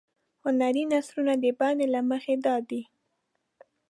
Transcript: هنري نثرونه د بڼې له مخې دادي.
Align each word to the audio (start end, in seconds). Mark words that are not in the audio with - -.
هنري 0.43 0.83
نثرونه 0.91 1.33
د 1.43 1.45
بڼې 1.59 1.85
له 1.93 2.01
مخې 2.09 2.35
دادي. 2.45 2.81